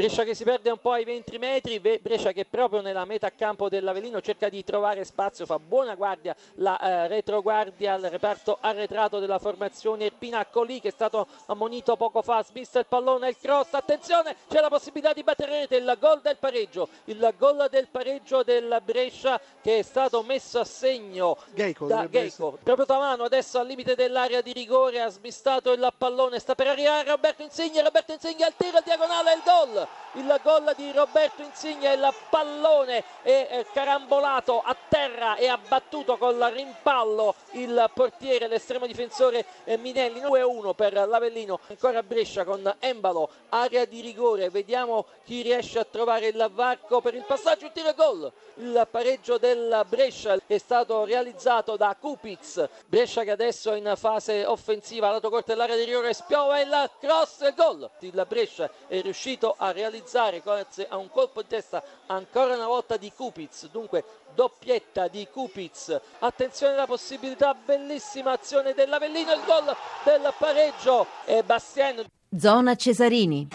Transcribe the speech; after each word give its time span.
Brescia 0.00 0.24
che 0.24 0.34
si 0.34 0.44
perde 0.44 0.70
un 0.70 0.78
po' 0.78 0.92
ai 0.92 1.04
20 1.04 1.36
metri, 1.36 1.78
Brescia 1.78 2.32
che 2.32 2.46
proprio 2.46 2.80
nella 2.80 3.04
metà 3.04 3.30
campo 3.32 3.68
dell'Avellino 3.68 4.22
cerca 4.22 4.48
di 4.48 4.64
trovare 4.64 5.04
spazio, 5.04 5.44
fa 5.44 5.58
buona 5.58 5.94
guardia 5.94 6.34
la 6.54 6.80
eh, 6.80 7.06
retroguardia 7.06 7.92
al 7.92 8.00
reparto 8.04 8.56
arretrato 8.58 9.18
della 9.18 9.38
formazione 9.38 10.10
Pinaccoli 10.10 10.80
che 10.80 10.88
è 10.88 10.90
stato 10.90 11.26
ammonito 11.48 11.96
poco 11.96 12.22
fa, 12.22 12.42
smista 12.42 12.78
il 12.78 12.86
pallone, 12.86 13.28
il 13.28 13.36
cross, 13.38 13.74
attenzione, 13.74 14.36
c'è 14.48 14.62
la 14.62 14.70
possibilità 14.70 15.12
di 15.12 15.22
battere 15.22 15.60
rete, 15.60 15.76
il 15.76 15.96
gol 16.00 16.22
del 16.22 16.38
pareggio, 16.38 16.88
il 17.04 17.34
gol 17.36 17.68
del 17.70 17.88
pareggio 17.88 18.42
del 18.42 18.80
Brescia 18.82 19.38
che 19.60 19.80
è 19.80 19.82
stato 19.82 20.22
messo 20.22 20.60
a 20.60 20.64
segno 20.64 21.36
Geico, 21.52 21.84
da 21.84 22.08
Geico, 22.08 22.56
proprio 22.62 22.86
Tamano 22.86 23.24
adesso 23.24 23.58
al 23.58 23.66
limite 23.66 23.94
dell'area 23.94 24.40
di 24.40 24.54
rigore, 24.54 25.02
ha 25.02 25.10
smistato 25.10 25.72
il 25.72 25.92
pallone, 25.98 26.38
sta 26.38 26.54
per 26.54 26.68
arrivare 26.68 27.10
Roberto 27.10 27.42
Insigne, 27.42 27.82
Roberto 27.82 28.12
Insigne 28.12 28.46
al 28.46 28.54
tiro, 28.56 28.78
al 28.78 28.82
diagonale, 28.82 29.34
il 29.34 29.42
gol, 29.44 29.88
il 30.14 30.40
gol 30.42 30.72
di 30.76 30.90
Roberto 30.90 31.42
Insigne, 31.42 31.92
il 31.92 32.12
pallone 32.28 33.04
è 33.22 33.64
carambolato 33.72 34.60
a 34.60 34.76
terra 34.88 35.36
e 35.36 35.46
abbattuto 35.46 36.16
col 36.16 36.40
rimpallo 36.52 37.34
il 37.52 37.88
portiere, 37.94 38.48
l'estremo 38.48 38.86
difensore 38.86 39.44
Minelli, 39.78 40.20
2-1 40.20 40.74
per 40.74 40.94
l'Avellino, 40.94 41.60
ancora 41.68 42.02
Brescia 42.02 42.44
con 42.44 42.74
Embalo, 42.80 43.30
area 43.50 43.84
di 43.84 44.00
rigore, 44.00 44.50
vediamo 44.50 45.06
chi 45.24 45.42
riesce 45.42 45.78
a 45.78 45.86
trovare 45.88 46.26
il 46.26 46.50
varco 46.52 47.00
per 47.00 47.14
il 47.14 47.24
passaggio, 47.24 47.66
il 47.66 47.72
tiro 47.72 47.90
e 47.90 47.94
gol, 47.94 48.32
il 48.54 48.88
pareggio 48.90 49.38
del 49.38 49.84
Brescia 49.88 50.36
è 50.44 50.58
stato 50.58 51.04
realizzato 51.04 51.76
da 51.76 51.96
Kupic, 51.98 52.68
Brescia 52.86 53.22
che 53.22 53.30
adesso 53.30 53.72
è 53.72 53.76
in 53.76 53.92
fase 53.96 54.44
offensiva, 54.44 55.10
lato 55.10 55.30
corto 55.30 55.52
dell'area 55.52 55.76
di 55.76 55.84
rigore, 55.84 56.14
spiova 56.14 56.58
il 56.60 56.90
cross 56.98 57.54
gol, 57.54 57.88
il 58.00 58.24
Brescia 58.26 58.68
è 58.88 59.00
riuscito 59.00 59.54
a 59.56 59.70
realizzare 59.80 60.42
grazie 60.44 60.86
a 60.88 60.96
un 60.96 61.08
colpo 61.10 61.40
di 61.42 61.48
testa 61.48 61.82
ancora 62.06 62.54
una 62.54 62.66
volta 62.66 62.96
di 62.96 63.10
Kupic, 63.14 63.70
dunque 63.70 64.04
doppietta 64.34 65.08
di 65.08 65.26
Kupic, 65.30 66.00
attenzione 66.18 66.74
alla 66.74 66.86
possibilità, 66.86 67.54
bellissima 67.54 68.32
azione 68.32 68.74
dell'Avellino, 68.74 69.32
il 69.32 69.40
gol 69.46 69.74
del 70.04 70.32
pareggio 70.38 71.06
e 71.24 71.42
Bastien. 71.42 72.04
Zona 72.36 72.74
Cesarini. 72.76 73.48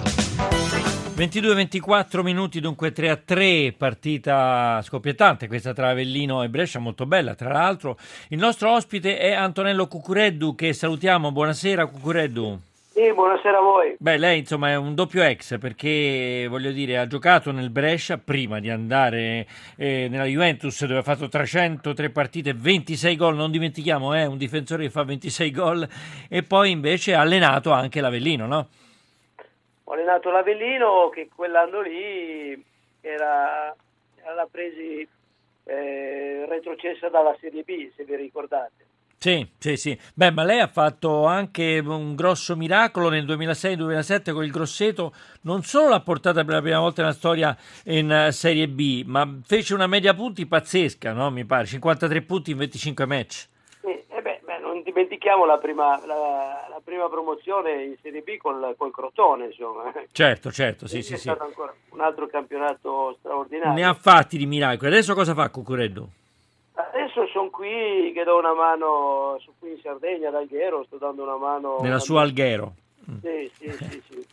22-24 1.16 2.22
minuti, 2.24 2.60
dunque 2.60 2.92
3 2.92 3.10
a 3.10 3.16
3, 3.16 3.74
partita 3.78 4.82
scoppiettante 4.84 5.48
questa 5.48 5.72
tra 5.72 5.90
Avellino 5.90 6.44
e 6.44 6.50
Brescia, 6.50 6.80
molto 6.80 7.06
bella 7.06 7.36
tra 7.36 7.54
l'altro. 7.54 7.98
Il 8.30 8.40
nostro 8.40 8.74
ospite 8.74 9.18
è 9.18 9.32
Antonello 9.32 9.88
Cucureddu 9.88 10.56
che 10.56 10.74
salutiamo, 10.74 11.32
buonasera 11.32 11.86
Cucureddu. 11.86 12.60
Sì, 12.96 13.12
buonasera 13.12 13.58
a 13.58 13.62
voi. 13.62 13.98
Beh, 14.00 14.16
lei 14.16 14.40
insomma 14.40 14.70
è 14.70 14.78
un 14.78 14.96
doppio 14.96 15.22
ex 15.22 15.60
perché 15.60 16.48
voglio 16.50 16.72
dire 16.72 16.98
ha 16.98 17.08
giocato 17.08 17.52
nel 17.52 17.70
Brescia 17.70 18.18
prima 18.18 18.62
di 18.62 18.70
andare 18.70 19.46
eh, 19.76 20.08
nella 20.10 20.24
Juventus 20.24 20.86
dove 20.86 21.00
ha 21.00 21.04
fatto 21.04 21.28
303 21.28 22.10
partite, 22.12 22.54
26 22.54 23.18
gol, 23.18 23.36
non 23.36 23.52
dimentichiamo, 23.52 24.14
è 24.14 24.22
eh, 24.22 24.26
un 24.28 24.38
difensore 24.38 24.84
che 24.84 24.92
fa 24.92 25.04
26 25.04 25.52
gol 25.52 25.86
e 26.30 26.44
poi 26.44 26.72
invece 26.72 27.16
ha 27.16 27.20
allenato 27.20 27.74
anche 27.74 28.00
l'Avellino, 28.00 28.48
no? 28.48 28.68
Ho 29.84 29.92
allenato 29.92 30.32
l'Avellino 30.32 31.10
che 31.10 31.28
quell'anno 31.36 31.82
lì 31.82 32.64
era, 33.02 33.76
era 34.24 34.48
presi 34.50 35.06
eh, 35.66 36.46
retrocessa 36.48 37.10
dalla 37.10 37.36
Serie 37.42 37.64
B, 37.64 37.92
se 37.94 38.06
vi 38.06 38.16
ricordate. 38.16 38.85
Sì, 39.26 39.44
sì, 39.58 39.76
sì. 39.76 40.00
Beh, 40.14 40.30
ma 40.30 40.44
lei 40.44 40.60
ha 40.60 40.68
fatto 40.68 41.26
anche 41.26 41.82
un 41.84 42.14
grosso 42.14 42.56
miracolo 42.56 43.10
nel 43.10 43.26
2006-2007 43.26 44.32
con 44.32 44.44
il 44.44 44.52
Grosseto, 44.52 45.14
non 45.42 45.64
solo 45.64 45.90
l'ha 45.90 46.00
portata 46.00 46.44
per 46.44 46.54
la 46.54 46.62
prima 46.62 46.80
volta 46.80 47.02
nella 47.02 47.16
storia 47.16 47.58
in 47.86 48.12
eh, 48.12 48.32
Serie 48.32 48.68
B, 48.68 49.02
ma 49.08 49.28
fece 49.44 49.74
una 49.74 49.88
media 49.88 50.14
punti 50.14 50.46
pazzesca, 50.46 51.12
no? 51.12 51.32
Mi 51.32 51.44
pare, 51.44 51.66
53 51.66 52.22
punti 52.22 52.52
in 52.52 52.58
25 52.58 53.06
match. 53.08 53.48
Sì, 53.82 53.88
e 53.88 54.22
beh, 54.22 54.42
beh, 54.44 54.60
non 54.60 54.84
dimentichiamo 54.84 55.44
la 55.46 55.58
prima, 55.58 56.00
la, 56.06 56.68
la 56.70 56.82
prima, 56.84 57.10
promozione 57.10 57.84
in 57.84 57.96
Serie 58.04 58.22
B 58.22 58.38
col, 58.38 58.76
col 58.78 58.92
Crotone, 58.92 59.46
insomma. 59.46 59.92
Certo, 60.12 60.52
certo, 60.52 60.86
sì, 60.86 61.02
sì, 61.02 61.14
è 61.14 61.16
sì. 61.16 61.22
stato 61.24 61.46
ancora 61.46 61.74
un 61.90 62.02
altro 62.02 62.28
campionato 62.28 63.16
straordinario. 63.18 63.74
Ne 63.74 63.86
ha 63.86 63.96
fatti 63.96 64.38
di 64.38 64.46
miracoli. 64.46 64.92
Adesso 64.92 65.16
cosa 65.16 65.34
fa 65.34 65.50
Cucureddu? 65.50 66.08
Adesso 66.76 67.25
sono 67.46 67.50
qui 67.50 68.12
che 68.14 68.24
do 68.24 68.38
una 68.38 68.54
mano, 68.54 69.38
sono 69.40 69.56
qui 69.60 69.72
in 69.72 69.80
Sardegna 69.82 70.30
ad 70.30 70.36
Alghero, 70.36 70.84
sto 70.86 70.98
dando 70.98 71.24
una 71.24 71.38
mano. 71.38 71.78
Nella 71.82 72.00
sua 72.00 72.22
Alghero? 72.22 72.74
Sì, 73.22 73.52
sì, 73.54 73.72
sì. 73.72 74.02
sì. 74.10 74.26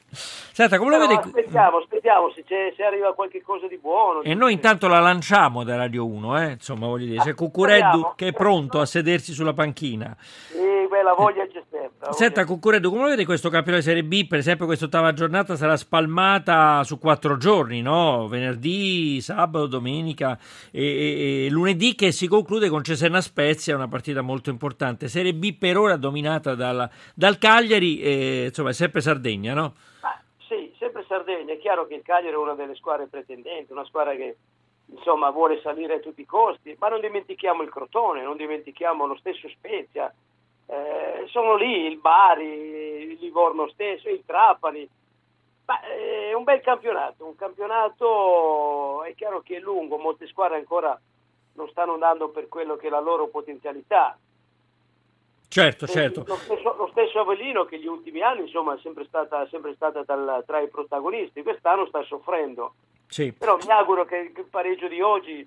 Senta, 0.52 0.78
come 0.78 0.96
lo 0.96 0.98
vede? 0.98 1.14
Aspettiamo, 1.14 1.76
aspettiamo 1.78 2.30
se, 2.30 2.44
se, 2.74 2.82
arriva 2.82 3.12
qualche 3.12 3.42
cosa 3.42 3.66
di 3.66 3.76
buono. 3.76 4.22
E 4.22 4.34
noi 4.34 4.54
intanto 4.54 4.88
la 4.88 5.00
lanciamo 5.00 5.62
da 5.62 5.76
Radio 5.76 6.06
1, 6.06 6.42
eh? 6.42 6.50
insomma, 6.52 6.86
voglio 6.86 7.06
dire, 7.06 7.22
c'è 7.22 7.34
Cucureddu 7.34 8.12
che 8.16 8.28
è 8.28 8.32
pronto 8.32 8.80
a 8.80 8.86
sedersi 8.86 9.32
sulla 9.32 9.52
panchina. 9.52 10.16
Sì, 10.18 10.56
la 11.02 11.14
voglia 11.14 11.46
c'è 11.46 11.62
sempre. 11.70 12.12
Senta, 12.12 12.44
Cucureddu, 12.44 12.90
come 12.90 13.10
vede 13.10 13.24
questo 13.24 13.48
campionato 13.48 13.82
di 13.84 13.88
Serie 13.88 14.04
B? 14.04 14.26
Per 14.26 14.38
esempio, 14.38 14.66
questa 14.66 14.86
ottava 14.86 15.12
giornata 15.12 15.56
sarà 15.56 15.76
spalmata 15.76 16.82
su 16.84 16.98
quattro 16.98 17.36
giorni, 17.36 17.82
no? 17.82 18.28
Venerdì, 18.28 19.20
sabato, 19.20 19.66
domenica 19.66 20.38
e, 20.70 20.84
e, 20.84 21.46
e 21.46 21.50
lunedì 21.50 21.94
che 21.94 22.12
si 22.12 22.26
conclude 22.26 22.68
con 22.68 22.82
Cesena 22.82 23.20
Spezia, 23.20 23.76
una 23.76 23.88
partita 23.88 24.20
molto 24.20 24.50
importante. 24.50 25.08
Serie 25.08 25.34
B 25.34 25.56
per 25.56 25.76
ora 25.76 25.96
dominata 25.96 26.54
dal, 26.54 26.88
dal 27.14 27.38
Cagliari, 27.38 28.00
e, 28.00 28.44
insomma, 28.46 28.70
è 28.70 28.74
sempre 28.74 29.00
Sardegna, 29.00 29.54
no? 29.54 29.74
Sì, 30.48 30.72
sempre 30.78 31.04
Sardegna. 31.08 31.52
È 31.52 31.58
chiaro 31.58 31.86
che 31.86 31.94
il 31.94 32.02
Cagliari 32.02 32.34
è 32.34 32.38
una 32.38 32.54
delle 32.54 32.74
squadre 32.74 33.06
pretendenti, 33.06 33.72
una 33.72 33.84
squadra 33.84 34.14
che 34.14 34.36
insomma 34.92 35.30
vuole 35.30 35.58
salire 35.62 35.94
a 35.94 36.00
tutti 36.00 36.20
i 36.20 36.26
costi, 36.26 36.76
ma 36.78 36.88
non 36.88 37.00
dimentichiamo 37.00 37.62
il 37.62 37.70
Crotone, 37.70 38.22
non 38.22 38.36
dimentichiamo 38.36 39.06
lo 39.06 39.16
stesso 39.16 39.48
Spezia. 39.48 40.12
Eh, 40.66 41.24
sono 41.28 41.56
lì 41.56 41.86
il 41.86 41.98
Bari, 41.98 42.44
il 42.44 43.18
Livorno 43.20 43.68
stesso, 43.68 44.08
il 44.08 44.22
Trapani. 44.24 44.88
Ma 45.64 45.80
eh, 45.82 46.30
è 46.30 46.32
un 46.32 46.44
bel 46.44 46.60
campionato, 46.60 47.24
un 47.24 47.36
campionato 47.36 49.02
è 49.04 49.14
chiaro 49.14 49.42
che 49.42 49.56
è 49.56 49.60
lungo, 49.60 49.96
molte 49.96 50.26
squadre 50.26 50.56
ancora 50.56 50.98
non 51.54 51.68
stanno 51.68 51.94
andando 51.94 52.30
per 52.30 52.48
quello 52.48 52.76
che 52.76 52.86
è 52.86 52.90
la 52.90 53.00
loro 53.00 53.28
potenzialità. 53.28 54.16
Certo, 55.48 55.86
certo. 55.86 56.24
Lo 56.26 56.36
stesso, 56.36 56.74
lo 56.76 56.88
stesso, 56.92 57.20
Avellino 57.20 57.66
che 57.66 57.78
gli 57.78 57.86
ultimi 57.86 58.22
anni 58.22 58.40
insomma, 58.40 58.74
è 58.74 58.78
sempre 58.80 59.04
stata, 59.04 59.46
sempre 59.48 59.74
stata 59.74 60.02
dal, 60.02 60.42
tra 60.46 60.60
i 60.60 60.68
protagonisti, 60.68 61.42
quest'anno 61.42 61.84
sta 61.86 62.02
soffrendo. 62.04 62.74
Sì. 63.06 63.32
Però 63.32 63.58
mi 63.62 63.70
auguro 63.70 64.06
che 64.06 64.32
il 64.34 64.46
pareggio 64.48 64.88
di 64.88 65.02
oggi 65.02 65.46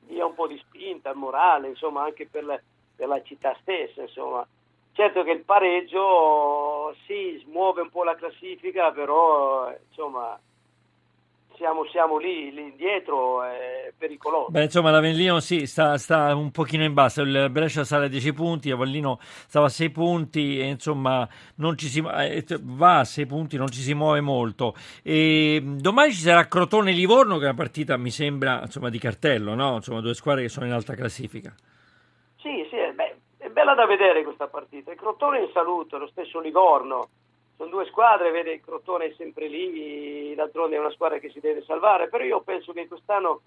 dia 0.00 0.24
un 0.24 0.34
po' 0.34 0.46
di 0.46 0.56
spinta 0.56 1.10
al 1.10 1.16
morale, 1.16 1.68
insomma, 1.68 2.02
anche 2.02 2.26
per 2.26 2.62
la, 3.06 3.06
per 3.06 3.08
la 3.08 3.22
città 3.22 3.56
stessa. 3.60 4.02
Insomma. 4.02 4.46
Certo 4.92 5.22
che 5.22 5.30
il 5.30 5.44
pareggio 5.44 6.94
sì, 7.06 7.40
smuove 7.44 7.80
un 7.80 7.90
po' 7.90 8.04
la 8.04 8.16
classifica, 8.16 8.90
però 8.90 9.72
insomma, 9.88 10.38
siamo, 11.60 11.86
siamo 11.90 12.18
lì, 12.18 12.50
lì 12.52 12.62
indietro, 12.62 13.42
è 13.42 13.92
pericoloso. 13.96 14.50
Beh, 14.50 14.64
insomma, 14.64 14.90
l'Avellino 14.90 15.40
sì, 15.40 15.66
sta, 15.66 15.96
sta, 15.98 16.34
un 16.34 16.50
pochino 16.50 16.84
in 16.84 16.92
basso, 16.92 17.22
il 17.22 17.48
Brescia 17.50 17.84
sale 17.84 18.06
a 18.06 18.08
10 18.08 18.32
punti, 18.32 18.70
l'Avellino 18.70 19.18
stava 19.20 19.66
a 19.66 19.68
6 19.68 19.90
punti, 19.90 20.58
e, 20.58 20.64
insomma, 20.64 21.28
non 21.56 21.76
ci 21.76 21.86
si, 21.86 22.00
va 22.00 22.98
a 22.98 23.04
6 23.04 23.26
punti, 23.26 23.56
non 23.58 23.68
ci 23.68 23.80
si 23.80 23.94
muove 23.94 24.20
molto. 24.20 24.74
E 25.02 25.62
domani 25.62 26.12
ci 26.12 26.20
sarà 26.20 26.48
Crotone-Livorno, 26.48 27.36
che 27.36 27.42
è 27.44 27.48
una 27.48 27.54
partita, 27.54 27.96
mi 27.98 28.10
sembra, 28.10 28.62
insomma, 28.62 28.88
di 28.88 28.98
cartello, 28.98 29.54
no? 29.54 29.76
Insomma, 29.76 30.00
due 30.00 30.14
squadre 30.14 30.42
che 30.42 30.48
sono 30.48 30.66
in 30.66 30.72
alta 30.72 30.94
classifica. 30.94 31.54
Sì, 32.36 32.66
sì, 32.70 32.76
bella 33.70 33.74
da 33.74 33.86
vedere 33.86 34.22
questa 34.22 34.48
partita. 34.48 34.90
Il 34.90 34.98
Crotone 34.98 35.40
in 35.40 35.50
salute, 35.52 35.96
lo 35.96 36.08
stesso 36.08 36.40
Livorno. 36.40 37.08
Sono 37.56 37.70
due 37.70 37.86
squadre, 37.86 38.30
vede 38.30 38.52
il 38.52 38.60
Crotone 38.62 39.06
è 39.06 39.14
sempre 39.16 39.46
lì, 39.46 40.34
d'altronde 40.34 40.76
è 40.76 40.78
una 40.78 40.90
squadra 40.90 41.18
che 41.18 41.30
si 41.30 41.40
deve 41.40 41.62
salvare, 41.62 42.08
però 42.08 42.24
io 42.24 42.40
penso 42.40 42.72
che 42.72 42.88
quest'anno 42.88 43.40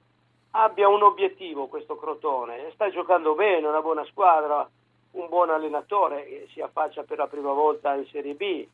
abbia 0.52 0.88
un 0.88 1.02
obiettivo 1.02 1.68
questo 1.68 1.98
Crotone, 1.98 2.70
sta 2.74 2.90
giocando 2.92 3.34
bene, 3.34 3.68
una 3.68 3.82
buona 3.82 4.06
squadra, 4.06 4.70
un 5.12 5.28
buon 5.30 5.50
allenatore 5.50 6.26
che 6.26 6.48
si 6.52 6.62
affaccia 6.62 7.04
per 7.04 7.18
la 7.18 7.28
prima 7.28 7.54
volta 7.54 7.96
in 7.96 8.06
Serie 8.06 8.36
B, 8.36 8.68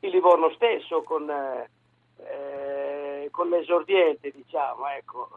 il 0.00 0.10
Livorno 0.10 0.50
stesso 0.50 1.02
con, 1.02 1.28
eh, 1.30 3.28
con 3.30 3.48
l'esordiente 3.48 4.30
diciamo, 4.30 4.86
ecco, 4.88 5.30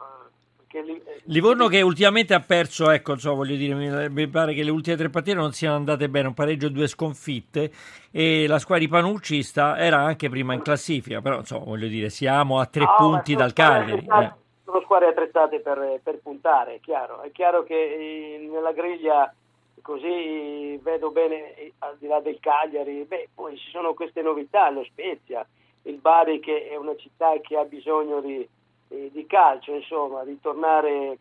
che 0.70 0.82
li, 0.84 1.02
Livorno 1.26 1.68
che 1.68 1.82
ultimamente 1.82 2.34
ha 2.34 2.40
perso, 2.40 2.92
ecco, 2.92 3.14
insomma, 3.14 3.38
voglio 3.38 3.56
dire, 3.56 4.10
mi, 4.10 4.28
pare 4.28 4.54
che 4.54 4.64
le 4.64 4.70
ultime 4.70 4.96
tre 4.96 5.10
partite 5.10 5.36
non 5.36 5.52
siano 5.52 5.76
andate 5.76 6.10
bene, 6.10 6.28
un 6.28 6.34
pareggio 6.34 6.68
e 6.68 6.72
due 6.72 6.88
sconfitte 6.88 7.72
e 8.12 8.46
la 8.48 8.60
squadra 8.60 8.86
di 8.86 8.90
Panucci 8.90 9.42
sta, 9.42 9.78
era 9.78 9.98
anche 9.98 10.30
prima 10.30 10.54
in 10.54 10.62
classifica, 10.62 11.22
però 11.22 11.40
insomma, 11.40 11.66
voglio 11.66 11.88
dire, 11.88 12.10
siamo 12.10 12.60
a 12.60 12.68
tre 12.68 12.84
no, 12.84 12.96
punti 12.98 13.36
dal 13.36 13.54
Cagliari. 13.54 14.06
Eh. 14.06 14.34
Sono 14.64 14.82
squadre 14.82 15.08
attrezzate 15.08 15.60
per, 15.60 16.00
per, 16.04 16.20
puntare, 16.22 16.76
è 16.76 16.80
chiaro, 16.80 17.22
è 17.22 17.32
chiaro 17.32 17.64
che 17.64 18.48
nella 18.52 18.72
griglia 18.72 19.34
così 19.82 20.78
vedo 20.84 21.10
bene 21.10 21.74
al 21.80 21.98
di 21.98 22.06
là 22.06 22.20
del 22.20 22.38
Cagliari, 22.40 23.06
beh, 23.08 23.30
poi 23.34 23.58
ci 23.58 23.70
sono 23.72 23.96
queste 23.96 24.22
novità, 24.22 24.70
lo 24.70 24.84
Spezia, 24.84 25.46
il 25.84 25.98
Bari 25.98 26.40
che 26.40 26.70
è 26.70 26.76
una 26.76 26.96
città 26.96 27.34
che 27.42 27.58
ha 27.58 27.64
bisogno 27.64 28.22
di, 28.22 28.48
di 28.90 29.26
calcio, 29.28 29.74
insomma, 29.74 30.24
di 30.24 30.40
tornare 30.42 31.18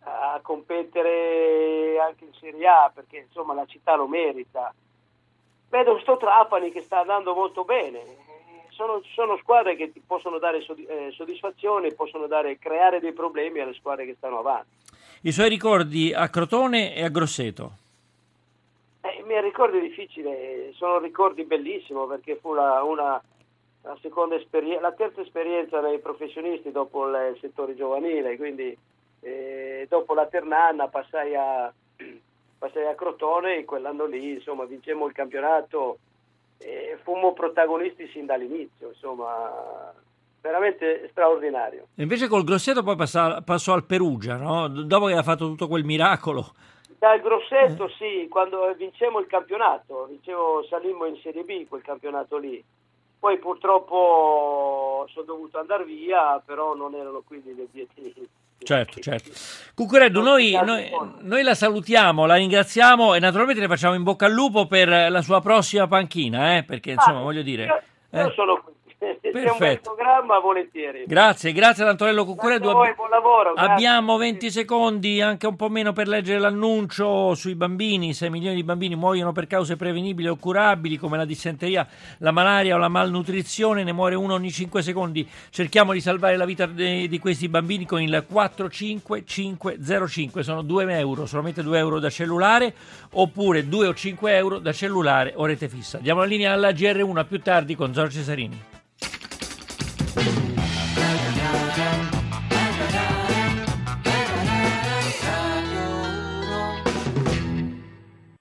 a 0.00 0.38
competere 0.40 1.98
anche 1.98 2.24
in 2.24 2.32
Serie 2.38 2.66
A 2.68 2.90
perché 2.94 3.26
insomma 3.26 3.54
la 3.54 3.66
città 3.66 3.96
lo 3.96 4.06
merita. 4.06 4.72
Vedo 5.68 5.98
sto 5.98 6.16
Trapani 6.16 6.70
che 6.70 6.80
sta 6.80 7.00
andando 7.00 7.34
molto 7.34 7.64
bene, 7.64 8.00
sono, 8.70 9.02
sono 9.14 9.36
squadre 9.38 9.74
che 9.74 9.90
ti 9.92 10.00
possono 10.06 10.38
dare 10.38 10.58
eh, 10.58 11.10
soddisfazione, 11.12 11.92
possono 11.94 12.26
dare, 12.26 12.58
creare 12.58 13.00
dei 13.00 13.12
problemi 13.12 13.60
alle 13.60 13.74
squadre 13.74 14.06
che 14.06 14.14
stanno 14.16 14.38
avanti. 14.38 14.68
I 15.22 15.32
suoi 15.32 15.48
ricordi 15.48 16.12
a 16.12 16.28
Crotone 16.28 16.94
e 16.94 17.02
a 17.02 17.08
Grosseto? 17.08 17.72
Eh, 19.00 19.18
I 19.18 19.22
miei 19.24 19.42
ricordi 19.42 19.80
difficili, 19.80 20.72
sono 20.74 20.98
ricordi 20.98 21.42
bellissimi 21.44 22.06
perché 22.06 22.36
fu 22.36 22.54
la, 22.54 22.82
una, 22.84 23.20
la, 23.86 24.36
esperienza, 24.36 24.80
la 24.80 24.92
terza 24.92 25.20
esperienza 25.20 25.80
dei 25.80 26.00
professionisti 26.00 26.72
dopo 26.72 27.06
il 27.06 27.38
settore 27.40 27.76
giovanile, 27.76 28.36
quindi 28.36 28.76
eh, 29.20 29.86
dopo 29.88 30.14
la 30.14 30.26
Ternanna 30.26 30.88
passai 30.88 31.34
a, 31.36 31.72
passai 32.58 32.86
a 32.86 32.94
Crotone 32.94 33.58
e 33.58 33.64
quell'anno 33.64 34.06
lì 34.06 34.32
insomma 34.32 34.64
vincemmo 34.64 35.06
il 35.06 35.12
campionato 35.12 35.98
e 36.58 36.98
fummo 37.02 37.32
protagonisti 37.32 38.08
sin 38.08 38.26
dall'inizio, 38.26 38.88
insomma 38.88 39.92
veramente 40.40 41.08
straordinario. 41.10 41.88
E 41.94 42.02
invece 42.02 42.28
col 42.28 42.44
Grosseto 42.44 42.82
poi 42.82 42.96
passò, 42.96 43.42
passò 43.42 43.72
al 43.72 43.84
Perugia, 43.84 44.36
no? 44.36 44.68
dopo 44.68 45.06
che 45.06 45.14
ha 45.14 45.22
fatto 45.22 45.46
tutto 45.46 45.68
quel 45.68 45.84
miracolo. 45.84 46.54
Dal 46.98 47.20
Grosseto 47.20 47.86
eh. 47.86 47.90
sì, 47.98 48.28
quando 48.28 48.72
vincemmo 48.74 49.18
il 49.18 49.26
campionato, 49.26 50.06
dicevo 50.08 50.64
salimmo 50.64 51.04
in 51.04 51.16
Serie 51.16 51.42
B 51.42 51.66
quel 51.68 51.82
campionato 51.82 52.38
lì. 52.38 52.64
Poi 53.26 53.38
purtroppo 53.38 55.04
sono 55.12 55.24
dovuto 55.26 55.58
andare 55.58 55.82
via, 55.82 56.40
però 56.46 56.76
non 56.76 56.94
erano 56.94 57.24
quindi 57.26 57.54
gli 57.54 57.60
obiettivi. 57.60 58.28
Certo, 58.58 59.00
certo. 59.00 59.30
Cucureddu, 59.74 60.22
noi, 60.22 60.52
noi, 60.64 60.88
noi, 61.22 61.42
la 61.42 61.56
salutiamo, 61.56 62.24
la 62.24 62.36
ringraziamo 62.36 63.14
e 63.14 63.18
naturalmente 63.18 63.60
le 63.60 63.66
facciamo 63.66 63.94
in 63.94 64.04
bocca 64.04 64.26
al 64.26 64.32
lupo 64.32 64.68
per 64.68 65.10
la 65.10 65.22
sua 65.22 65.40
prossima 65.40 65.88
panchina, 65.88 66.56
eh? 66.56 66.62
perché 66.62 66.92
insomma 66.92 67.18
ah, 67.18 67.22
voglio 67.22 67.42
dire... 67.42 67.64
Io 68.12 68.28
eh? 68.28 68.32
sono 68.36 68.62
qui. 68.62 68.74
Perfetto. 68.98 69.94
programma, 69.94 70.38
volentieri. 70.38 71.04
Grazie, 71.06 71.52
grazie 71.52 71.82
ad 71.82 71.90
Antonello 71.90 72.24
Cuccuredu. 72.24 72.70
Grazie 72.70 72.94
buon 72.94 73.10
lavoro. 73.10 73.52
Abbiamo 73.54 74.16
20 74.16 74.50
secondi, 74.50 75.20
anche 75.20 75.46
un 75.46 75.56
po' 75.56 75.68
meno 75.68 75.92
per 75.92 76.08
leggere 76.08 76.38
l'annuncio 76.38 77.34
sui 77.34 77.54
bambini. 77.54 78.14
6 78.14 78.30
milioni 78.30 78.56
di 78.56 78.64
bambini 78.64 78.94
muoiono 78.94 79.32
per 79.32 79.46
cause 79.46 79.76
prevenibili 79.76 80.28
o 80.28 80.36
curabili 80.36 80.96
come 80.96 81.18
la 81.18 81.26
dissenteria, 81.26 81.86
la 82.18 82.30
malaria 82.30 82.74
o 82.74 82.78
la 82.78 82.88
malnutrizione, 82.88 83.84
ne 83.84 83.92
muore 83.92 84.14
uno 84.14 84.34
ogni 84.34 84.50
5 84.50 84.80
secondi. 84.80 85.28
Cerchiamo 85.50 85.92
di 85.92 86.00
salvare 86.00 86.36
la 86.36 86.46
vita 86.46 86.66
di, 86.66 87.08
di 87.08 87.18
questi 87.18 87.48
bambini 87.48 87.84
con 87.84 88.00
il 88.00 88.24
45505. 88.26 90.42
Sono 90.42 90.62
2 90.62 90.98
euro, 90.98 91.26
solamente 91.26 91.62
2 91.62 91.78
euro 91.78 91.98
da 91.98 92.08
cellulare, 92.08 92.72
oppure 93.12 93.68
2 93.68 93.88
o 93.88 93.94
5 93.94 94.34
euro 94.34 94.58
da 94.58 94.72
cellulare 94.72 95.34
o 95.36 95.44
rete 95.44 95.68
fissa. 95.68 95.98
Diamo 95.98 96.20
la 96.20 96.26
linea 96.26 96.52
alla 96.52 96.70
GR1 96.70 97.26
più 97.26 97.42
tardi 97.42 97.74
con 97.74 97.92
Giorgio 97.92 98.16
Cesarini. 98.16 98.75